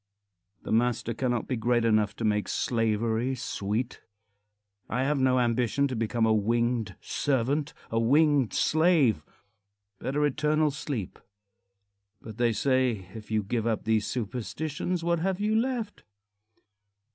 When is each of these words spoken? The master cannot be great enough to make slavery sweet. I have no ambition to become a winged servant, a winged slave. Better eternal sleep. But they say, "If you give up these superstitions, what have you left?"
The 0.63 0.71
master 0.71 1.13
cannot 1.13 1.47
be 1.47 1.55
great 1.55 1.85
enough 1.85 2.15
to 2.15 2.25
make 2.25 2.47
slavery 2.47 3.35
sweet. 3.35 4.01
I 4.89 5.03
have 5.03 5.19
no 5.19 5.39
ambition 5.39 5.87
to 5.89 5.95
become 5.95 6.25
a 6.25 6.33
winged 6.33 6.95
servant, 7.01 7.75
a 7.91 7.99
winged 7.99 8.51
slave. 8.51 9.23
Better 9.99 10.25
eternal 10.25 10.71
sleep. 10.71 11.19
But 12.19 12.37
they 12.37 12.51
say, 12.51 13.09
"If 13.13 13.29
you 13.29 13.43
give 13.43 13.67
up 13.67 13.83
these 13.83 14.07
superstitions, 14.07 15.03
what 15.03 15.19
have 15.19 15.39
you 15.39 15.55
left?" 15.55 16.03